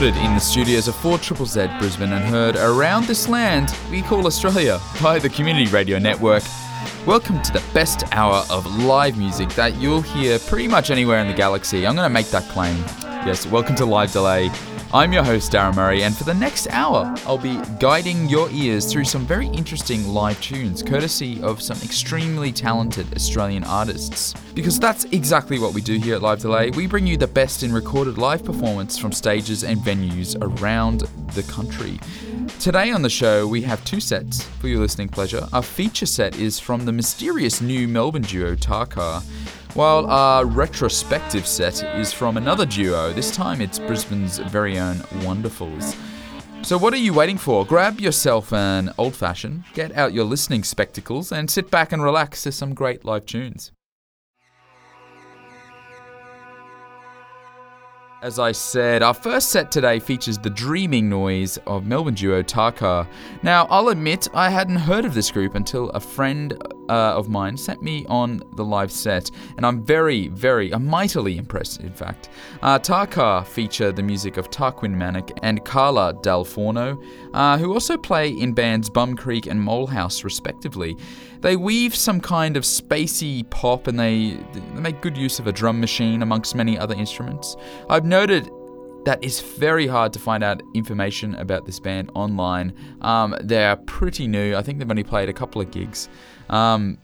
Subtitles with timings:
[0.00, 4.00] Recorded in the studios of 4 Triple Z Brisbane and heard around this land we
[4.00, 6.42] call Australia by the Community Radio Network.
[7.04, 11.28] Welcome to the best hour of live music that you'll hear pretty much anywhere in
[11.28, 11.86] the galaxy.
[11.86, 12.78] I'm going to make that claim.
[13.26, 14.48] Yes, welcome to Live Delay.
[14.92, 18.90] I'm your host, Darren Murray, and for the next hour, I'll be guiding your ears
[18.90, 24.34] through some very interesting live tunes, courtesy of some extremely talented Australian artists.
[24.52, 26.70] Because that's exactly what we do here at Live Delay.
[26.70, 31.02] We bring you the best in recorded live performance from stages and venues around
[31.34, 32.00] the country.
[32.58, 35.46] Today on the show, we have two sets for your listening pleasure.
[35.52, 39.22] Our feature set is from the mysterious new Melbourne duo Tarcar.
[39.74, 45.96] While our retrospective set is from another duo, this time it's Brisbane's very own Wonderfuls.
[46.62, 47.64] So, what are you waiting for?
[47.64, 52.42] Grab yourself an old fashioned, get out your listening spectacles, and sit back and relax
[52.42, 53.70] to some great live tunes.
[58.22, 63.08] As I said, our first set today features the dreaming noise of Melbourne duo Tarcar.
[63.42, 66.52] Now, I'll admit I hadn't heard of this group until a friend
[66.90, 71.38] uh, of mine sent me on the live set, and I'm very, very, I'm mightily
[71.38, 72.28] impressed, in fact.
[72.60, 77.00] Uh, Tarcar feature the music of Tarquin Manek and Carla Dal Forno,
[77.32, 80.96] uh, who also play in bands Bum Creek and Molehouse, respectively.
[81.40, 85.52] They weave some kind of spacey pop and they, they make good use of a
[85.52, 87.56] drum machine amongst many other instruments.
[87.88, 88.50] I've noted
[89.04, 92.74] that it's very hard to find out information about this band online.
[93.00, 94.54] Um, they're pretty new.
[94.54, 96.10] I think they've only played a couple of gigs.
[96.50, 96.98] Um,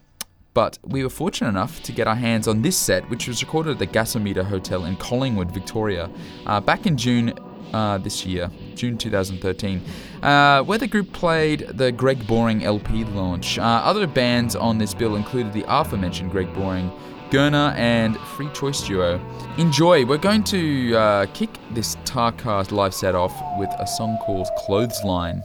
[0.53, 3.71] but we were fortunate enough to get our hands on this set, which was recorded
[3.73, 6.09] at the Gasometer Hotel in Collingwood, Victoria,
[6.45, 7.33] uh, back in June
[7.73, 9.81] uh, this year, June 2013,
[10.23, 13.59] uh, where the group played the Greg Boring LP launch.
[13.59, 16.91] Uh, other bands on this bill included the aforementioned Greg Boring,
[17.29, 19.19] Gurner, and Free Choice Duo.
[19.57, 20.05] Enjoy!
[20.05, 25.43] We're going to uh, kick this Tarcast live set off with a song called Clothesline.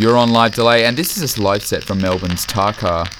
[0.00, 3.19] You're on live delay, and this is a live set from Melbourne's Tarcar.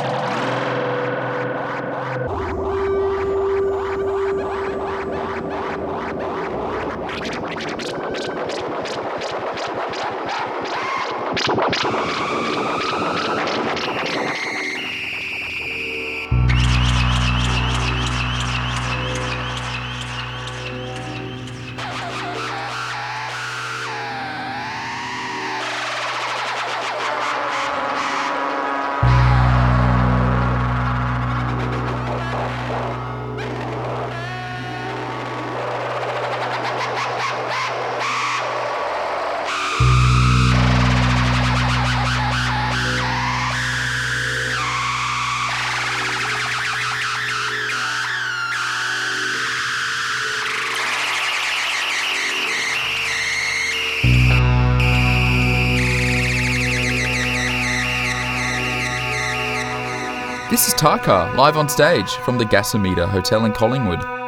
[60.61, 64.20] This is Tarcar, live on stage from the Gasometer Hotel in Collingwood.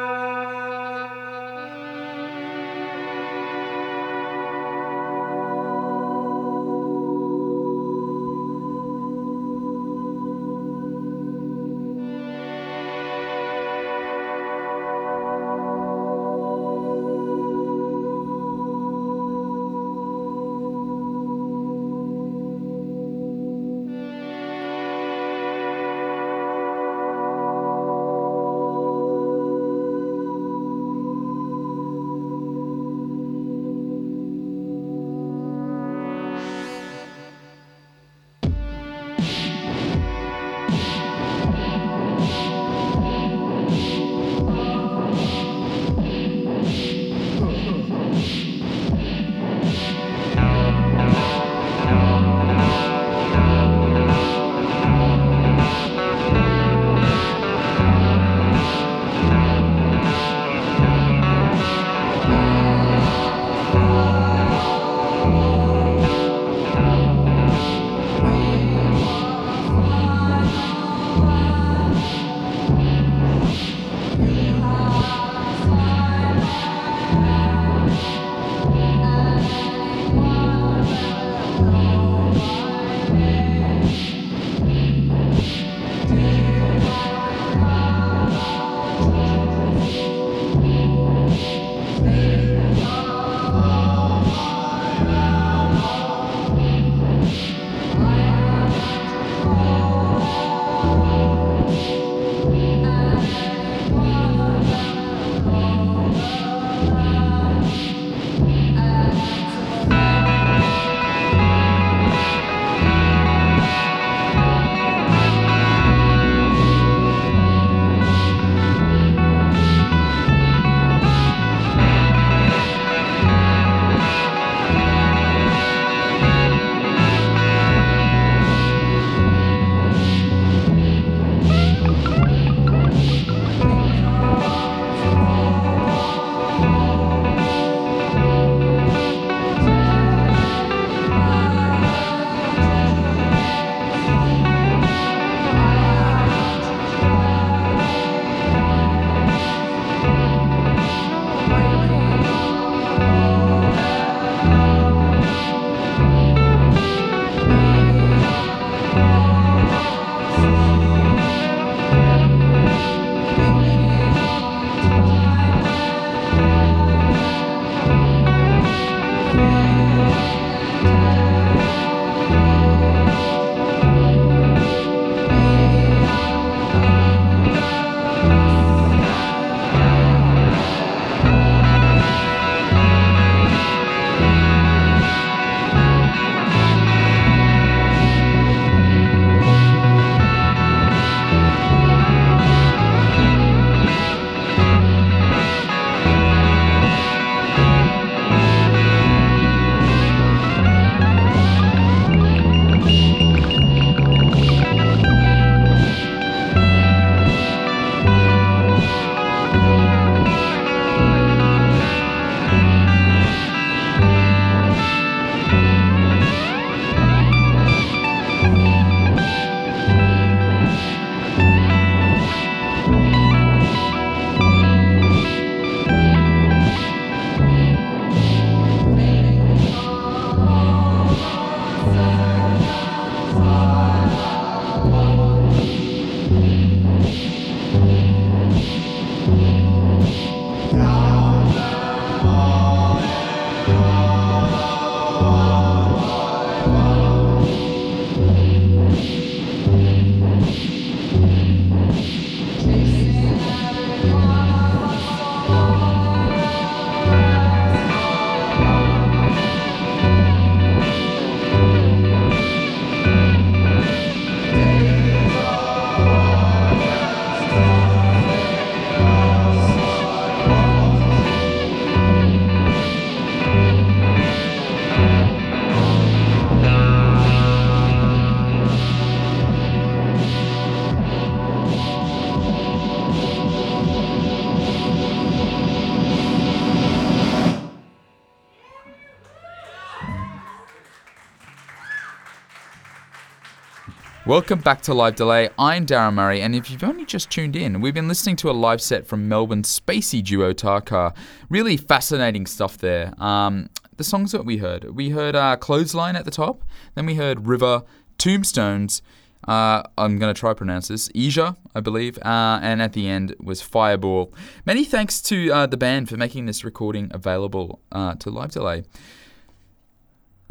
[294.33, 295.51] Welcome back to Live Delay.
[295.59, 298.51] I'm Darren Murray, and if you've only just tuned in, we've been listening to a
[298.51, 301.15] live set from Melbourne's spacey duo Tarcar.
[301.49, 303.13] Really fascinating stuff there.
[303.21, 306.63] Um, the songs that we heard we heard uh, Clothesline at the top,
[306.95, 307.83] then we heard River,
[308.17, 309.03] Tombstones.
[309.47, 311.09] Uh, I'm going to try pronounce this.
[311.09, 312.17] Ija, I believe.
[312.17, 314.33] Uh, and at the end was Fireball.
[314.65, 318.83] Many thanks to uh, the band for making this recording available uh, to Live Delay.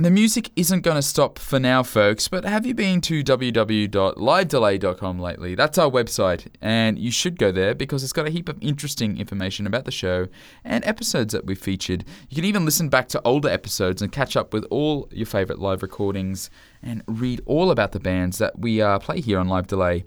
[0.03, 5.21] The music isn't going to stop for now, folks, but have you been to www.livedelay.com
[5.21, 5.55] lately?
[5.55, 9.17] That's our website, and you should go there because it's got a heap of interesting
[9.17, 10.27] information about the show
[10.65, 12.05] and episodes that we've featured.
[12.29, 15.61] You can even listen back to older episodes and catch up with all your favourite
[15.61, 16.51] live recordings
[16.83, 20.03] and read all about the bands that we uh, play here on Live Delay.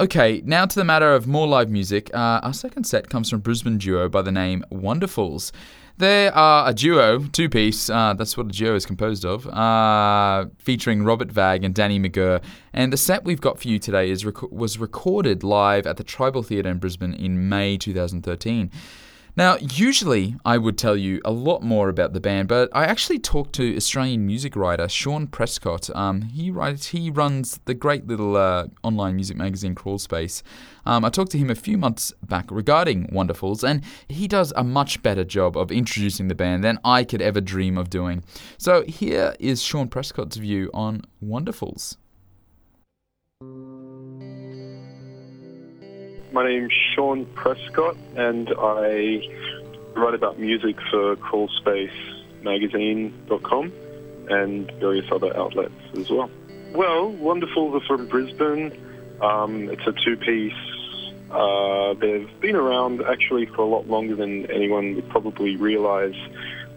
[0.00, 2.10] Okay, now to the matter of more live music.
[2.12, 5.50] Uh, our second set comes from Brisbane duo by the name Wonderfuls.
[5.96, 10.46] They are a duo, two piece, uh, that's what a duo is composed of, uh,
[10.58, 12.42] featuring Robert Vag and Danny McGurr.
[12.72, 16.02] And the set we've got for you today is rec- was recorded live at the
[16.02, 18.72] Tribal Theatre in Brisbane in May 2013.
[19.36, 23.18] Now, usually I would tell you a lot more about the band, but I actually
[23.18, 25.90] talked to Australian music writer Sean Prescott.
[25.92, 30.42] Um, he writes, he runs the great little uh, online music magazine Crawlspace.
[30.86, 34.62] Um, I talked to him a few months back regarding Wonderfuls, and he does a
[34.62, 38.22] much better job of introducing the band than I could ever dream of doing.
[38.56, 41.96] So here is Sean Prescott's view on Wonderfuls.
[46.34, 49.22] My name's Sean Prescott, and I
[49.94, 53.72] write about music for crawlspacemagazine.com
[54.28, 56.28] and various other outlets as well.
[56.72, 58.72] Well, Wonderfuls are from Brisbane.
[59.22, 60.52] Um, it's a two-piece.
[61.30, 66.16] Uh, they've been around actually for a lot longer than anyone would probably realise,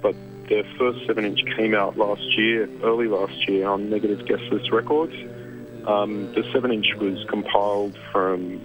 [0.03, 0.13] but
[0.49, 5.15] their first seven-inch came out last year, early last year, on Negative Guest List Records.
[5.87, 8.61] Um, the seven-inch was compiled from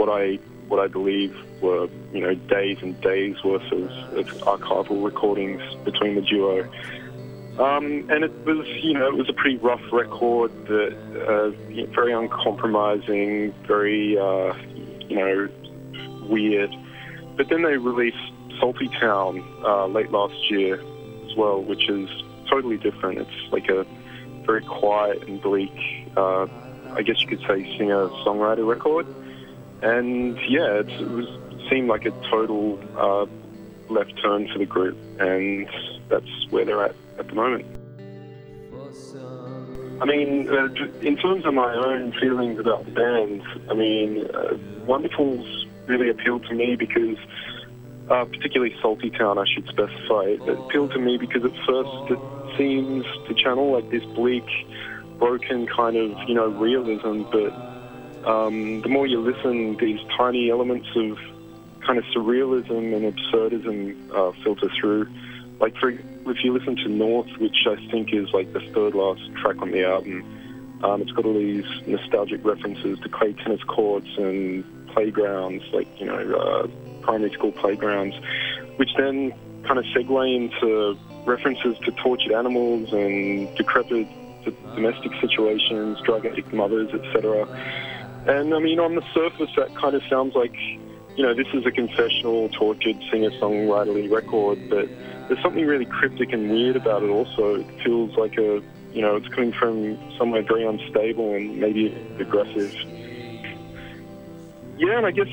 [0.00, 0.36] what I
[0.68, 6.14] what I believe were you know days and days worth of, of archival recordings between
[6.14, 6.66] the duo.
[7.58, 10.96] Um, and it was, you know, it was a pretty rough record, that,
[11.28, 11.50] uh,
[11.92, 14.54] very uncompromising, very, uh,
[15.08, 15.48] you know,
[16.26, 16.70] weird.
[17.36, 18.16] But then they released
[18.58, 20.80] Salty Town uh, late last year
[21.26, 22.08] as well, which is
[22.48, 23.18] totally different.
[23.18, 23.84] It's like a
[24.46, 25.76] very quiet and bleak,
[26.16, 26.46] uh,
[26.92, 29.06] I guess you could say, singer-songwriter record.
[29.82, 31.26] And yeah, it was
[31.70, 33.26] seemed like a total uh,
[33.92, 35.68] left turn for the group, and
[36.08, 37.64] that's where they're at at the moment.
[40.00, 40.68] I mean, uh,
[41.02, 46.46] in terms of my own feelings about the band, I mean, uh, Wonderfuls really appealed
[46.46, 47.18] to me because,
[48.08, 52.18] uh, particularly Salty Town, I should specify, it appealed to me because at first it
[52.56, 54.46] seems to channel like this bleak,
[55.18, 57.69] broken kind of, you know, realism, but
[58.24, 61.18] um, the more you listen, these tiny elements of
[61.86, 65.08] kind of surrealism and absurdism uh, filter through.
[65.60, 69.22] Like, for, if you listen to North, which I think is like the third last
[69.36, 70.24] track on the album,
[70.82, 76.06] um, it's got all these nostalgic references to clay tennis courts and playgrounds, like, you
[76.06, 76.66] know, uh,
[77.02, 78.16] primary school playgrounds,
[78.76, 79.32] which then
[79.64, 84.08] kind of segue into references to tortured animals and decrepit
[84.74, 87.46] domestic situations, drug addict mothers, etc.
[88.26, 90.54] And I mean, on the surface, that kind of sounds like,
[91.16, 94.88] you know, this is a confessional, tortured singer-songwriterly record, but
[95.28, 97.56] there's something really cryptic and weird about it also.
[97.56, 102.72] It feels like a, you know, it's coming from somewhere very unstable and maybe aggressive.
[104.76, 105.28] Yeah, and I guess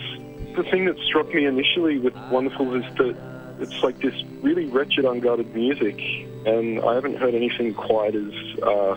[0.55, 3.15] the thing that struck me initially with Wonderful is that
[3.59, 5.99] it's like this really wretched, unguarded music,
[6.45, 8.95] and I haven't heard anything quite as uh,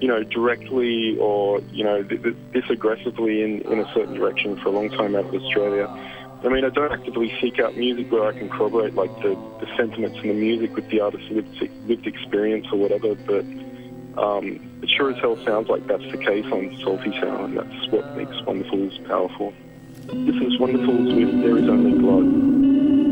[0.00, 4.72] you know, directly or, you know, this aggressively in, in a certain direction for a
[4.72, 5.86] long time out of Australia.
[6.44, 9.66] I mean, I don't actively seek out music where I can corroborate, like, the, the
[9.76, 13.44] sentiments in the music with the artist's lived, lived experience or whatever, but
[14.22, 17.88] um, it sure as hell sounds like that's the case on Salty Town, and that's
[17.90, 19.52] what makes Wonderfuls powerful.
[20.06, 23.07] This is Wonderfuls with There Is Only Blood.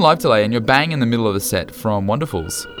[0.00, 2.79] live delay and you're bang in the middle of a set from Wonderfuls.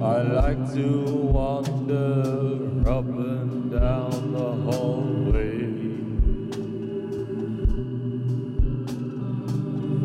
[0.00, 0.88] I like to
[1.32, 5.58] wander up and down the hallway.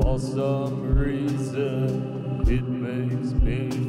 [0.02, 3.83] For some reason, it makes me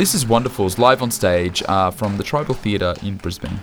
[0.00, 3.60] This is Wonderfuls live on stage uh, from the Tribal Theatre in Brisbane.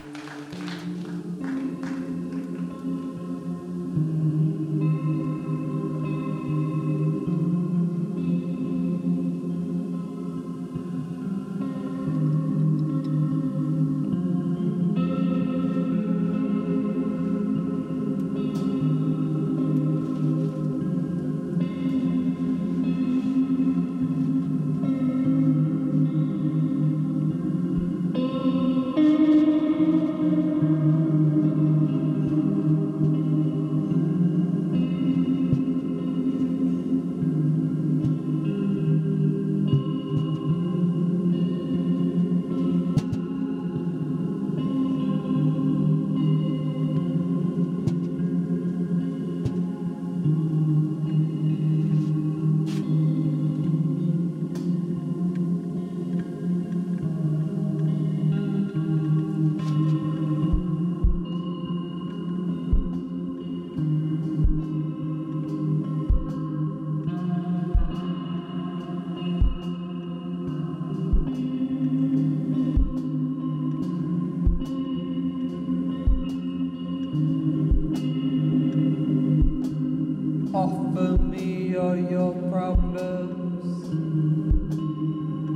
[80.53, 83.89] Offer me all your problems.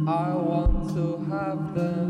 [0.08, 2.01] I want to have them.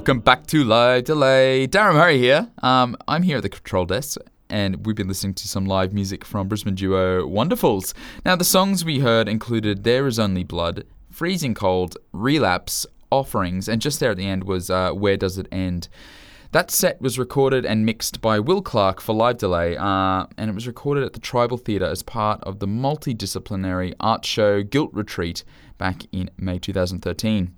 [0.00, 1.66] Welcome back to Live Delay.
[1.66, 2.48] Darren Murray here.
[2.62, 4.16] Um, I'm here at the control desk,
[4.48, 7.92] and we've been listening to some live music from Brisbane duo Wonderfuls.
[8.24, 13.82] Now, the songs we heard included There Is Only Blood, Freezing Cold, Relapse, Offerings, and
[13.82, 15.88] just there at the end was uh, Where Does It End?
[16.52, 20.54] That set was recorded and mixed by Will Clark for Live Delay, uh, and it
[20.54, 25.44] was recorded at the Tribal Theatre as part of the multidisciplinary art show Guilt Retreat
[25.76, 27.54] back in May 2013.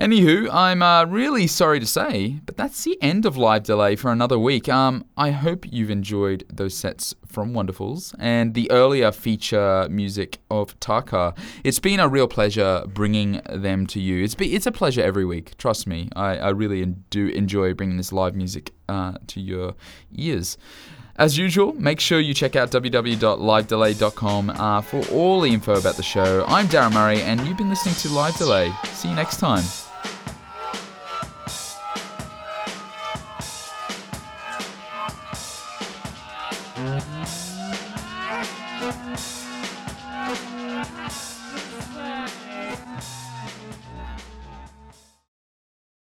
[0.00, 4.10] Anywho, I'm uh, really sorry to say, but that's the end of Live Delay for
[4.10, 4.68] another week.
[4.68, 10.78] Um, I hope you've enjoyed those sets from Wonderfuls and the earlier feature music of
[10.80, 11.38] Tarcar.
[11.62, 14.24] It's been a real pleasure bringing them to you.
[14.24, 15.56] It's be, it's a pleasure every week.
[15.58, 19.74] Trust me, I, I really do enjoy bringing this live music uh, to your
[20.12, 20.58] ears.
[21.16, 26.02] As usual, make sure you check out www.livedelay.com uh, for all the info about the
[26.02, 26.44] show.
[26.48, 28.72] I'm Darren Murray, and you've been listening to Live Delay.
[28.86, 29.62] See you next time.